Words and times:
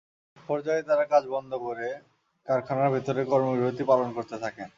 একপর্যায়ে 0.37 0.83
তাঁরা 0.83 1.05
কাজ 1.05 1.23
বন্ধ 1.27 1.51
করে 1.63 1.87
কারখানার 2.47 2.89
ভেতরে 2.91 3.21
কর্মবিরতি 3.25 3.83
পালন 3.83 4.09
করতে 4.13 4.35
থাকেন। 4.37 4.69